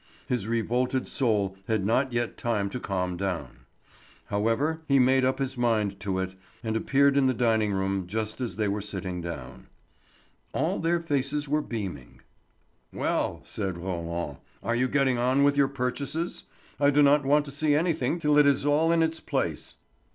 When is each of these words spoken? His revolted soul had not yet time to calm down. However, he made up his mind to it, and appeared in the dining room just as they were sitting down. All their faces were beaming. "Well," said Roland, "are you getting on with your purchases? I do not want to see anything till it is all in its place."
His 0.27 0.47
revolted 0.47 1.07
soul 1.07 1.55
had 1.67 1.85
not 1.85 2.11
yet 2.11 2.35
time 2.35 2.71
to 2.71 2.79
calm 2.79 3.17
down. 3.17 3.67
However, 4.25 4.81
he 4.87 4.97
made 4.97 5.23
up 5.23 5.37
his 5.37 5.59
mind 5.59 5.99
to 5.99 6.17
it, 6.17 6.33
and 6.63 6.75
appeared 6.75 7.15
in 7.15 7.27
the 7.27 7.35
dining 7.35 7.71
room 7.71 8.07
just 8.07 8.41
as 8.41 8.55
they 8.55 8.67
were 8.67 8.81
sitting 8.81 9.21
down. 9.21 9.67
All 10.53 10.79
their 10.79 10.99
faces 10.99 11.47
were 11.47 11.61
beaming. 11.61 12.21
"Well," 12.91 13.41
said 13.45 13.77
Roland, 13.77 14.37
"are 14.63 14.75
you 14.75 14.87
getting 14.87 15.19
on 15.19 15.43
with 15.43 15.55
your 15.55 15.67
purchases? 15.67 16.45
I 16.79 16.89
do 16.89 17.03
not 17.03 17.23
want 17.23 17.45
to 17.45 17.51
see 17.51 17.75
anything 17.75 18.17
till 18.17 18.39
it 18.39 18.47
is 18.47 18.65
all 18.65 18.91
in 18.91 19.03
its 19.03 19.19
place." 19.19 19.75